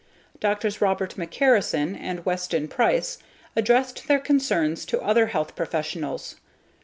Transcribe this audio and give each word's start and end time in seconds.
Drs. 0.39 0.81
Robert 0.81 1.13
McCarrison 1.15 1.95
and 1.95 2.25
Weston 2.25 2.67
Price 2.67 3.19
addressed 3.55 4.07
their 4.07 4.17
concerns 4.19 4.83
to 4.85 4.99
other 4.99 5.27
health 5.27 5.55
professionals. 5.55 6.37